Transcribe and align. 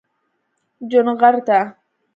چونغرته 0.89 1.59